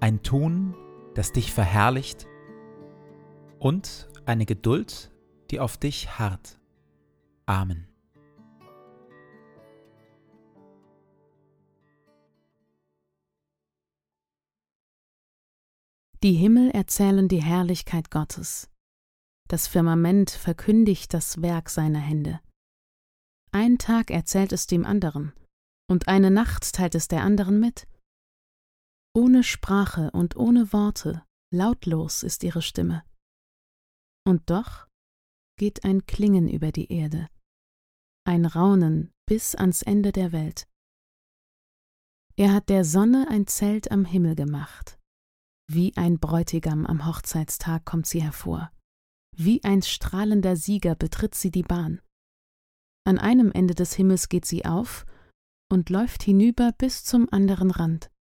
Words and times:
ein 0.00 0.22
Tun, 0.22 0.74
das 1.14 1.32
dich 1.32 1.52
verherrlicht 1.52 2.26
und 3.58 4.08
eine 4.26 4.46
Geduld, 4.46 5.10
die 5.50 5.60
auf 5.60 5.76
dich 5.76 6.18
harrt. 6.18 6.60
Amen. 7.46 7.88
Die 16.22 16.34
Himmel 16.34 16.70
erzählen 16.70 17.28
die 17.28 17.42
Herrlichkeit 17.42 18.10
Gottes. 18.10 18.68
Das 19.48 19.66
Firmament 19.66 20.30
verkündigt 20.30 21.14
das 21.14 21.40
Werk 21.42 21.70
seiner 21.70 22.00
Hände. 22.00 22.40
Ein 23.50 23.78
Tag 23.78 24.10
erzählt 24.10 24.52
es 24.52 24.66
dem 24.66 24.84
anderen, 24.84 25.32
und 25.90 26.06
eine 26.06 26.30
Nacht 26.30 26.72
teilt 26.74 26.94
es 26.94 27.08
der 27.08 27.22
anderen 27.22 27.60
mit. 27.60 27.87
Ohne 29.18 29.42
Sprache 29.42 30.12
und 30.12 30.36
ohne 30.36 30.72
Worte, 30.72 31.24
lautlos 31.52 32.22
ist 32.22 32.44
ihre 32.44 32.62
Stimme. 32.62 33.02
Und 34.24 34.48
doch 34.48 34.86
geht 35.58 35.82
ein 35.82 36.06
Klingen 36.06 36.48
über 36.48 36.70
die 36.70 36.92
Erde, 36.92 37.26
ein 38.24 38.46
Raunen 38.46 39.10
bis 39.28 39.56
ans 39.56 39.82
Ende 39.82 40.12
der 40.12 40.30
Welt. 40.30 40.68
Er 42.36 42.54
hat 42.54 42.68
der 42.68 42.84
Sonne 42.84 43.26
ein 43.28 43.48
Zelt 43.48 43.90
am 43.90 44.04
Himmel 44.04 44.36
gemacht. 44.36 45.00
Wie 45.66 45.96
ein 45.96 46.20
Bräutigam 46.20 46.86
am 46.86 47.04
Hochzeitstag 47.04 47.84
kommt 47.84 48.06
sie 48.06 48.22
hervor. 48.22 48.70
Wie 49.36 49.64
ein 49.64 49.82
strahlender 49.82 50.54
Sieger 50.54 50.94
betritt 50.94 51.34
sie 51.34 51.50
die 51.50 51.64
Bahn. 51.64 52.00
An 53.04 53.18
einem 53.18 53.50
Ende 53.50 53.74
des 53.74 53.94
Himmels 53.94 54.28
geht 54.28 54.44
sie 54.44 54.64
auf 54.64 55.06
und 55.72 55.90
läuft 55.90 56.22
hinüber 56.22 56.70
bis 56.70 57.02
zum 57.02 57.28
anderen 57.32 57.72
Rand. 57.72 58.12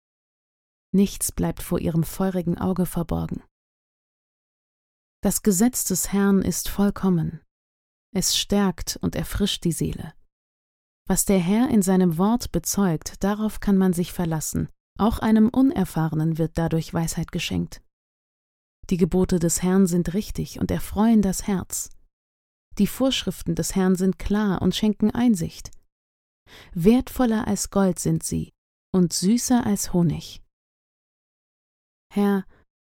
Nichts 0.96 1.30
bleibt 1.30 1.62
vor 1.62 1.78
ihrem 1.78 2.04
feurigen 2.04 2.56
Auge 2.56 2.86
verborgen. 2.86 3.42
Das 5.22 5.42
Gesetz 5.42 5.84
des 5.84 6.10
Herrn 6.10 6.40
ist 6.40 6.70
vollkommen. 6.70 7.42
Es 8.14 8.34
stärkt 8.34 8.98
und 9.02 9.14
erfrischt 9.14 9.64
die 9.64 9.72
Seele. 9.72 10.14
Was 11.06 11.26
der 11.26 11.38
Herr 11.38 11.68
in 11.68 11.82
seinem 11.82 12.16
Wort 12.16 12.50
bezeugt, 12.50 13.22
darauf 13.22 13.60
kann 13.60 13.76
man 13.76 13.92
sich 13.92 14.14
verlassen. 14.14 14.70
Auch 14.98 15.18
einem 15.18 15.50
Unerfahrenen 15.50 16.38
wird 16.38 16.56
dadurch 16.56 16.94
Weisheit 16.94 17.30
geschenkt. 17.30 17.82
Die 18.88 18.96
Gebote 18.96 19.38
des 19.38 19.62
Herrn 19.62 19.86
sind 19.86 20.14
richtig 20.14 20.60
und 20.60 20.70
erfreuen 20.70 21.20
das 21.20 21.46
Herz. 21.46 21.90
Die 22.78 22.86
Vorschriften 22.86 23.54
des 23.54 23.74
Herrn 23.74 23.96
sind 23.96 24.18
klar 24.18 24.62
und 24.62 24.74
schenken 24.74 25.10
Einsicht. 25.10 25.72
Wertvoller 26.72 27.46
als 27.46 27.68
Gold 27.68 27.98
sind 27.98 28.22
sie 28.22 28.54
und 28.94 29.12
süßer 29.12 29.66
als 29.66 29.92
Honig. 29.92 30.40
Herr, 32.12 32.44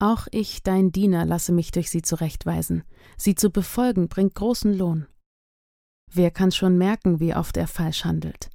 auch 0.00 0.26
ich, 0.30 0.62
dein 0.62 0.92
Diener, 0.92 1.26
lasse 1.26 1.52
mich 1.52 1.72
durch 1.72 1.90
sie 1.90 2.02
zurechtweisen. 2.02 2.84
Sie 3.18 3.34
zu 3.34 3.50
befolgen 3.50 4.08
bringt 4.08 4.34
großen 4.34 4.76
Lohn. 4.76 5.06
Wer 6.12 6.30
kann 6.30 6.52
schon 6.52 6.78
merken, 6.78 7.20
wie 7.20 7.34
oft 7.34 7.56
er 7.56 7.68
falsch 7.68 8.04
handelt? 8.04 8.50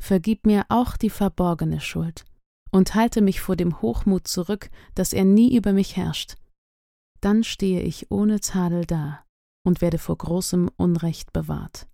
Vergib 0.00 0.44
mir 0.44 0.66
auch 0.68 0.96
die 0.96 1.10
verborgene 1.10 1.80
Schuld 1.80 2.24
und 2.72 2.94
halte 2.94 3.20
mich 3.20 3.40
vor 3.40 3.54
dem 3.54 3.80
Hochmut 3.80 4.26
zurück, 4.26 4.70
dass 4.94 5.12
er 5.12 5.24
nie 5.24 5.56
über 5.56 5.72
mich 5.72 5.96
herrscht. 5.96 6.36
Dann 7.20 7.44
stehe 7.44 7.82
ich 7.82 8.10
ohne 8.10 8.40
Tadel 8.40 8.84
da 8.84 9.24
und 9.64 9.80
werde 9.80 9.98
vor 9.98 10.18
großem 10.18 10.68
Unrecht 10.76 11.32
bewahrt. 11.32 11.86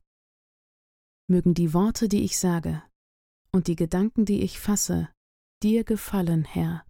Mögen 1.28 1.53
die 1.53 1.75
Worte, 1.75 2.09
die 2.09 2.22
ich 2.22 2.38
sage, 2.38 2.82
und 3.53 3.66
die 3.66 3.76
Gedanken, 3.76 4.25
die 4.25 4.41
ich 4.41 4.59
fasse, 4.59 5.10
dir 5.62 5.84
gefallen, 5.84 6.44
Herr, 6.44 6.84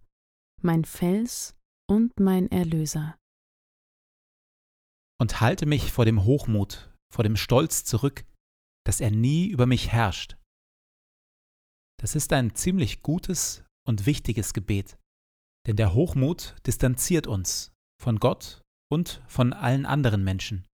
mein 0.63 0.85
Fels 0.85 1.55
und 1.89 2.19
mein 2.19 2.49
Erlöser. 2.51 3.17
Und 5.19 5.41
halte 5.41 5.65
mich 5.65 5.91
vor 5.91 6.05
dem 6.05 6.23
Hochmut, 6.23 6.93
vor 7.13 7.23
dem 7.23 7.35
Stolz 7.35 7.83
zurück, 7.83 8.25
dass 8.85 9.01
er 9.01 9.11
nie 9.11 9.47
über 9.47 9.65
mich 9.65 9.91
herrscht. 9.91 10.37
Das 11.99 12.15
ist 12.15 12.31
ein 12.31 12.55
ziemlich 12.55 13.01
gutes 13.01 13.63
und 13.85 14.05
wichtiges 14.05 14.53
Gebet, 14.53 14.97
denn 15.67 15.75
der 15.75 15.93
Hochmut 15.93 16.55
distanziert 16.65 17.27
uns 17.27 17.73
von 18.01 18.19
Gott 18.19 18.61
und 18.89 19.21
von 19.27 19.51
allen 19.51 19.85
anderen 19.85 20.23
Menschen. 20.23 20.65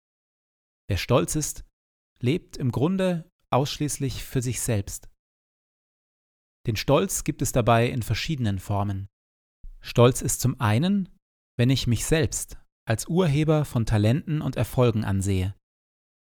Wer 0.89 0.99
stolz 0.99 1.35
ist, 1.35 1.65
lebt 2.21 2.57
im 2.57 2.71
Grunde 2.71 3.31
ausschließlich 3.51 4.25
für 4.25 4.43
sich 4.43 4.61
selbst. 4.61 5.09
Den 6.67 6.77
Stolz 6.77 7.25
gibt 7.25 7.43
es 7.43 7.53
dabei 7.53 7.89
in 7.89 8.03
verschiedenen 8.03 8.59
Formen. 8.59 9.09
Stolz 9.85 10.23
ist 10.23 10.41
zum 10.41 10.59
einen, 10.61 11.11
wenn 11.59 11.69
ich 11.69 11.87
mich 11.87 12.07
selbst 12.07 12.59
als 12.89 13.07
Urheber 13.07 13.65
von 13.65 13.85
Talenten 13.87 14.41
und 14.41 14.57
Erfolgen 14.57 15.05
ansehe. 15.05 15.55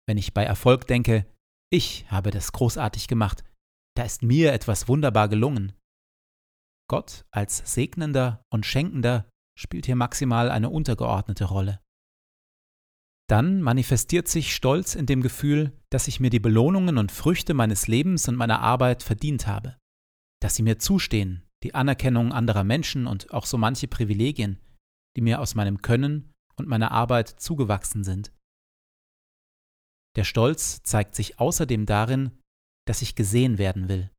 Wenn 0.06 0.18
ich 0.18 0.34
bei 0.34 0.44
Erfolg 0.44 0.86
denke, 0.86 1.26
ich 1.72 2.10
habe 2.10 2.30
das 2.30 2.52
großartig 2.52 3.08
gemacht, 3.08 3.42
da 3.96 4.04
ist 4.04 4.22
mir 4.22 4.52
etwas 4.52 4.86
wunderbar 4.86 5.28
gelungen. 5.28 5.72
Gott 6.90 7.24
als 7.30 7.58
Segnender 7.72 8.44
und 8.52 8.66
Schenkender 8.66 9.28
spielt 9.58 9.86
hier 9.86 9.96
maximal 9.96 10.50
eine 10.50 10.68
untergeordnete 10.68 11.46
Rolle. 11.46 11.80
Dann 13.30 13.62
manifestiert 13.62 14.28
sich 14.28 14.54
Stolz 14.54 14.94
in 14.94 15.06
dem 15.06 15.22
Gefühl, 15.22 15.72
dass 15.90 16.08
ich 16.08 16.20
mir 16.20 16.28
die 16.28 16.40
Belohnungen 16.40 16.98
und 16.98 17.10
Früchte 17.10 17.54
meines 17.54 17.86
Lebens 17.86 18.28
und 18.28 18.36
meiner 18.36 18.60
Arbeit 18.60 19.02
verdient 19.02 19.46
habe, 19.46 19.78
dass 20.42 20.56
sie 20.56 20.62
mir 20.62 20.78
zustehen, 20.78 21.43
die 21.64 21.74
Anerkennung 21.74 22.32
anderer 22.32 22.62
Menschen 22.62 23.06
und 23.06 23.32
auch 23.32 23.46
so 23.46 23.58
manche 23.58 23.88
Privilegien, 23.88 24.60
die 25.16 25.22
mir 25.22 25.40
aus 25.40 25.54
meinem 25.54 25.82
Können 25.82 26.32
und 26.56 26.68
meiner 26.68 26.92
Arbeit 26.92 27.28
zugewachsen 27.28 28.04
sind. 28.04 28.32
Der 30.16 30.24
Stolz 30.24 30.82
zeigt 30.82 31.14
sich 31.14 31.40
außerdem 31.40 31.86
darin, 31.86 32.38
dass 32.86 33.02
ich 33.02 33.16
gesehen 33.16 33.58
werden 33.58 33.88
will. 33.88 34.10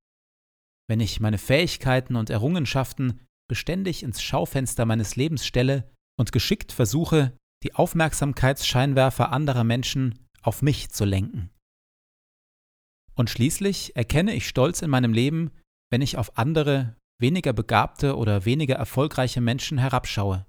Wenn 0.90 1.00
ich 1.00 1.20
meine 1.20 1.38
Fähigkeiten 1.38 2.16
und 2.16 2.30
Errungenschaften 2.30 3.22
beständig 3.48 4.04
ins 4.04 4.22
Schaufenster 4.22 4.86
meines 4.86 5.16
Lebens 5.16 5.46
stelle 5.46 5.90
und 6.20 6.32
geschickt 6.32 6.72
versuche, 6.72 7.38
die 7.64 7.76
Aufmerksamkeitsscheinwerfer 7.76 9.32
anderer 9.32 9.64
Menschen 9.64 10.28
auf 10.42 10.62
mich 10.62 10.90
zu 10.90 11.06
lenken. 11.06 11.52
Und 13.16 13.30
schließlich 13.30 13.96
erkenne 13.96 14.34
ich 14.34 14.48
Stolz 14.48 14.82
in 14.82 14.90
meinem 14.90 15.14
Leben, 15.14 15.52
wenn 15.92 16.02
ich 16.02 16.18
auf 16.18 16.38
andere, 16.38 16.96
weniger 17.20 17.54
begabte 17.54 18.18
oder 18.18 18.46
weniger 18.46 18.76
erfolgreiche 18.76 19.42
Menschen 19.42 19.78
herabschaue, 19.78 20.46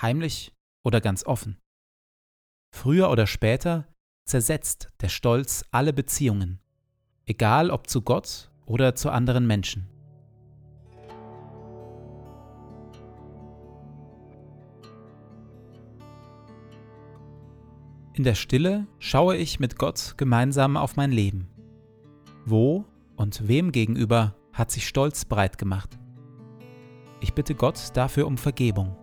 heimlich 0.00 0.52
oder 0.84 1.00
ganz 1.00 1.24
offen. 1.24 1.58
Früher 2.74 3.10
oder 3.10 3.26
später 3.26 3.86
zersetzt 4.26 4.90
der 5.00 5.08
Stolz 5.08 5.64
alle 5.70 5.92
Beziehungen, 5.92 6.60
egal 7.24 7.70
ob 7.70 7.88
zu 7.88 8.02
Gott 8.02 8.50
oder 8.64 8.94
zu 8.94 9.10
anderen 9.10 9.46
Menschen. 9.46 9.88
In 18.14 18.24
der 18.24 18.34
Stille 18.34 18.86
schaue 18.98 19.36
ich 19.36 19.60
mit 19.60 19.78
Gott 19.78 20.14
gemeinsam 20.16 20.78
auf 20.78 20.96
mein 20.96 21.12
Leben. 21.12 21.50
Wo 22.46 22.86
und 23.16 23.46
wem 23.46 23.72
gegenüber 23.72 24.34
hat 24.54 24.70
sich 24.70 24.88
Stolz 24.88 25.26
breit 25.26 25.58
gemacht? 25.58 25.98
Ich 27.20 27.32
bitte 27.32 27.54
Gott 27.54 27.78
dafür 27.94 28.26
um 28.26 28.36
Vergebung. 28.36 28.96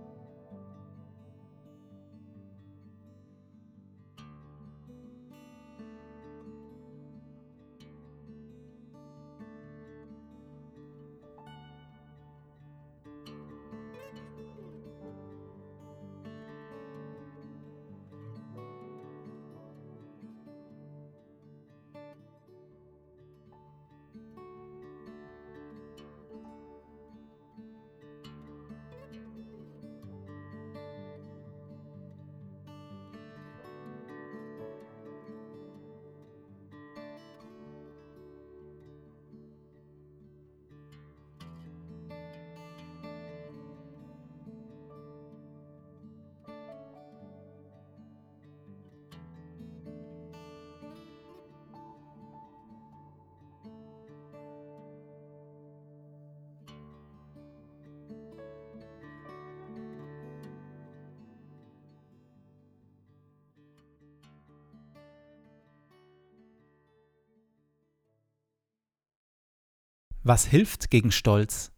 Was 70.25 70.45
hilft 70.45 70.89
gegen 70.89 71.11
Stolz? 71.11 71.73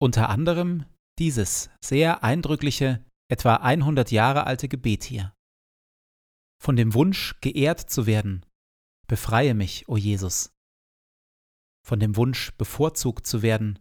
Unter 0.00 0.28
anderem 0.28 0.86
dieses 1.18 1.70
sehr 1.82 2.22
eindrückliche, 2.22 3.04
etwa 3.28 3.56
100 3.56 4.12
Jahre 4.12 4.46
alte 4.46 4.68
Gebet 4.68 5.02
hier. 5.02 5.34
Von 6.62 6.76
dem 6.76 6.94
Wunsch, 6.94 7.40
geehrt 7.40 7.90
zu 7.90 8.06
werden, 8.06 8.46
befreie 9.08 9.54
mich, 9.54 9.88
o 9.88 9.96
Jesus. 9.96 10.54
Von 11.84 11.98
dem 11.98 12.14
Wunsch, 12.14 12.52
bevorzugt 12.56 13.26
zu 13.26 13.42
werden, 13.42 13.80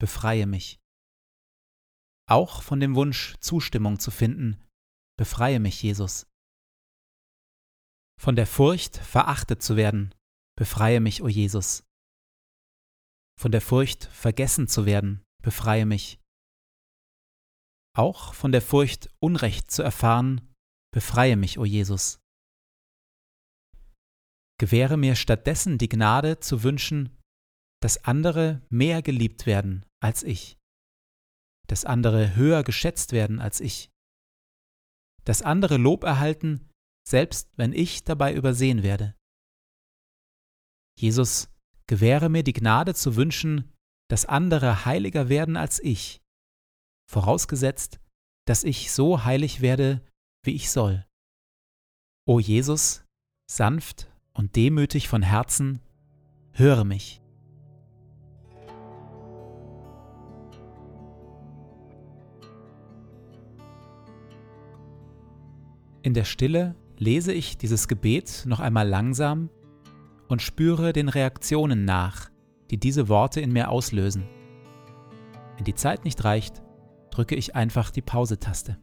befreie 0.00 0.46
mich. 0.46 0.78
Auch 2.28 2.62
von 2.62 2.78
dem 2.78 2.94
Wunsch, 2.94 3.36
Zustimmung 3.40 3.98
zu 3.98 4.12
finden, 4.12 4.62
befreie 5.18 5.58
mich, 5.58 5.82
Jesus. 5.82 6.26
Von 8.20 8.36
der 8.36 8.46
Furcht, 8.46 8.96
verachtet 8.96 9.62
zu 9.62 9.76
werden, 9.76 10.14
befreie 10.56 11.00
mich, 11.00 11.22
o 11.22 11.28
Jesus. 11.28 11.84
Von 13.40 13.52
der 13.52 13.60
Furcht, 13.60 14.04
vergessen 14.04 14.68
zu 14.68 14.86
werden, 14.86 15.24
befreie 15.42 15.86
mich. 15.86 16.20
Auch 17.96 18.34
von 18.34 18.52
der 18.52 18.62
Furcht, 18.62 19.08
Unrecht 19.20 19.70
zu 19.70 19.82
erfahren, 19.82 20.52
befreie 20.92 21.36
mich, 21.36 21.58
o 21.58 21.64
Jesus. 21.64 22.18
Gewähre 24.58 24.96
mir 24.96 25.16
stattdessen 25.16 25.78
die 25.78 25.88
Gnade 25.88 26.40
zu 26.40 26.62
wünschen, 26.62 27.20
dass 27.82 28.04
andere 28.04 28.62
mehr 28.70 29.02
geliebt 29.02 29.46
werden 29.46 29.84
als 30.00 30.22
ich, 30.22 30.56
dass 31.66 31.84
andere 31.84 32.34
höher 32.34 32.62
geschätzt 32.62 33.12
werden 33.12 33.40
als 33.40 33.60
ich, 33.60 33.90
dass 35.24 35.42
andere 35.42 35.76
Lob 35.76 36.04
erhalten, 36.04 36.70
selbst 37.06 37.50
wenn 37.56 37.72
ich 37.72 38.04
dabei 38.04 38.34
übersehen 38.34 38.82
werde. 38.82 39.14
Jesus, 40.98 41.53
gewähre 41.86 42.28
mir 42.28 42.42
die 42.42 42.52
Gnade 42.52 42.94
zu 42.94 43.16
wünschen, 43.16 43.72
dass 44.08 44.26
andere 44.26 44.84
heiliger 44.84 45.28
werden 45.28 45.56
als 45.56 45.82
ich, 45.82 46.22
vorausgesetzt, 47.10 48.00
dass 48.46 48.64
ich 48.64 48.92
so 48.92 49.24
heilig 49.24 49.60
werde, 49.60 50.02
wie 50.44 50.52
ich 50.52 50.70
soll. 50.70 51.06
O 52.26 52.38
Jesus, 52.40 53.04
sanft 53.50 54.10
und 54.32 54.56
demütig 54.56 55.08
von 55.08 55.22
Herzen, 55.22 55.80
höre 56.52 56.84
mich. 56.84 57.20
In 66.02 66.12
der 66.12 66.24
Stille 66.24 66.74
lese 66.98 67.32
ich 67.32 67.56
dieses 67.56 67.88
Gebet 67.88 68.44
noch 68.46 68.60
einmal 68.60 68.86
langsam 68.86 69.48
und 70.28 70.42
spüre 70.42 70.92
den 70.92 71.08
Reaktionen 71.08 71.84
nach, 71.84 72.30
die 72.70 72.78
diese 72.78 73.08
Worte 73.08 73.40
in 73.40 73.52
mir 73.52 73.70
auslösen. 73.70 74.24
Wenn 75.56 75.64
die 75.64 75.74
Zeit 75.74 76.04
nicht 76.04 76.24
reicht, 76.24 76.62
drücke 77.10 77.34
ich 77.34 77.54
einfach 77.54 77.90
die 77.90 78.02
Pause-Taste. 78.02 78.78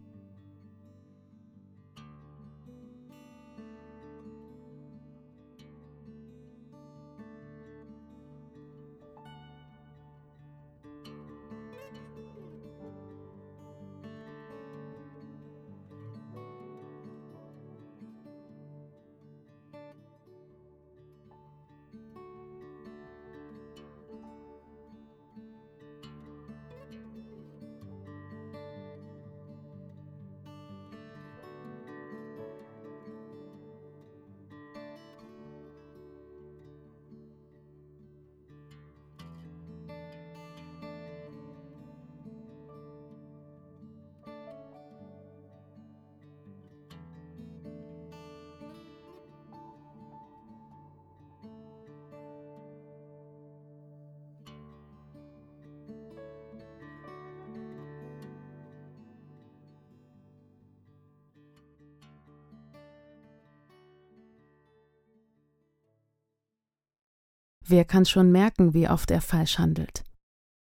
Wer 67.72 67.86
kann 67.86 68.04
schon 68.04 68.34
merken, 68.34 68.74
wie 68.74 68.90
oft 68.90 69.12
er 69.12 69.22
falsch 69.22 69.58
handelt? 69.58 70.04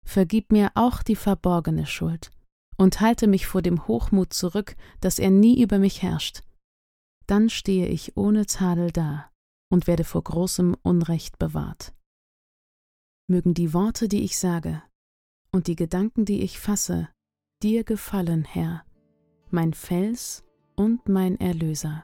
Vergib 0.07 0.51
mir 0.51 0.71
auch 0.73 1.03
die 1.03 1.15
verborgene 1.15 1.85
Schuld 1.85 2.31
und 2.77 2.99
halte 2.99 3.27
mich 3.27 3.45
vor 3.45 3.61
dem 3.61 3.87
Hochmut 3.87 4.33
zurück, 4.33 4.75
dass 5.01 5.19
er 5.19 5.29
nie 5.29 5.61
über 5.61 5.77
mich 5.77 6.01
herrscht. 6.01 6.41
Dann 7.27 7.51
stehe 7.51 7.87
ich 7.89 8.17
ohne 8.17 8.47
Tadel 8.47 8.89
da 8.89 9.29
und 9.69 9.85
werde 9.85 10.03
vor 10.03 10.23
großem 10.23 10.75
Unrecht 10.81 11.37
bewahrt. 11.37 11.93
Mögen 13.27 13.53
die 13.53 13.71
Worte, 13.75 14.07
die 14.07 14.23
ich 14.23 14.39
sage, 14.39 14.81
und 15.51 15.67
die 15.67 15.75
Gedanken, 15.75 16.25
die 16.25 16.41
ich 16.41 16.59
fasse, 16.59 17.09
dir 17.61 17.83
gefallen, 17.83 18.45
Herr, 18.45 18.83
mein 19.51 19.75
Fels 19.75 20.43
und 20.75 21.07
mein 21.07 21.39
Erlöser. 21.39 22.03